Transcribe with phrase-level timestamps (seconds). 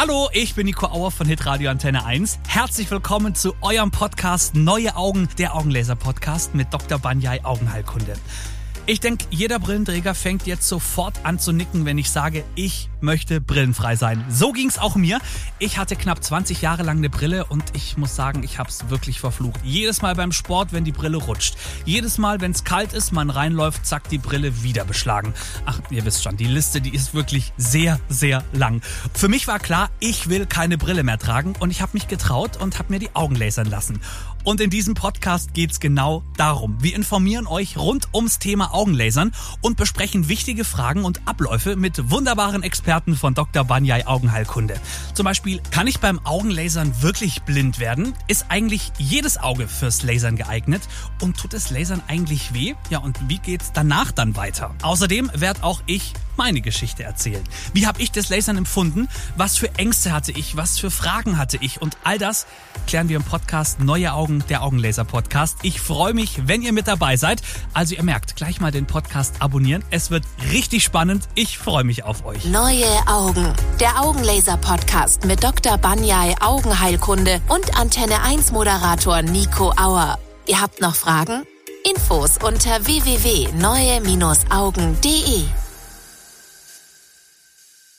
[0.00, 2.38] Hallo, ich bin Nico Auer von Hitradio Antenne 1.
[2.48, 6.98] Herzlich willkommen zu eurem Podcast Neue Augen, der Augenlaser Podcast mit Dr.
[6.98, 8.14] Banyai Augenheilkunde.
[8.90, 13.40] Ich denke, jeder Brillenträger fängt jetzt sofort an zu nicken, wenn ich sage, ich möchte
[13.40, 14.24] brillenfrei sein.
[14.28, 15.20] So ging's auch mir.
[15.60, 19.20] Ich hatte knapp 20 Jahre lang eine Brille und ich muss sagen, ich hab's wirklich
[19.20, 19.60] verflucht.
[19.62, 21.54] Jedes Mal beim Sport, wenn die Brille rutscht.
[21.84, 25.34] Jedes Mal, wenn's kalt ist, man reinläuft, zack, die Brille wieder beschlagen.
[25.66, 28.82] Ach, ihr wisst schon, die Liste, die ist wirklich sehr, sehr lang.
[29.14, 32.56] Für mich war klar, ich will keine Brille mehr tragen und ich habe mich getraut
[32.56, 34.00] und habe mir die Augen lasern lassen.
[34.42, 36.78] Und in diesem Podcast geht's genau darum.
[36.80, 42.62] Wir informieren euch rund ums Thema Augenlasern und besprechen wichtige Fragen und Abläufe mit wunderbaren
[42.62, 43.62] Experten von Dr.
[43.62, 44.80] Banyai Augenheilkunde.
[45.12, 48.14] Zum Beispiel, kann ich beim Augenlasern wirklich blind werden?
[48.26, 50.80] Ist eigentlich jedes Auge fürs Lasern geeignet?
[51.20, 52.74] Und tut es Lasern eigentlich weh?
[52.88, 54.74] Ja, und wie geht's danach dann weiter?
[54.80, 57.42] Außerdem werde auch ich meine Geschichte erzählen.
[57.72, 59.08] Wie habe ich das Lasern empfunden?
[59.36, 60.56] Was für Ängste hatte ich?
[60.56, 61.82] Was für Fragen hatte ich?
[61.82, 62.46] Und all das
[62.86, 65.58] klären wir im Podcast Neue Augen, der Augenlaser Podcast.
[65.62, 67.42] Ich freue mich, wenn ihr mit dabei seid.
[67.74, 69.84] Also ihr merkt, gleich mal den Podcast abonnieren.
[69.90, 71.28] Es wird richtig spannend.
[71.34, 72.44] Ich freue mich auf euch.
[72.44, 75.78] Neue Augen, der Augenlaser Podcast mit Dr.
[75.78, 80.18] Banyai Augenheilkunde und Antenne 1 Moderator Nico Auer.
[80.46, 81.42] Ihr habt noch Fragen?
[81.84, 85.59] Infos unter www.neue-augen.de